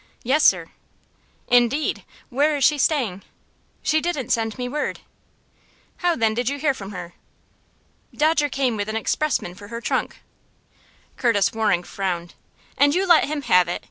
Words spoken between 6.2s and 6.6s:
did you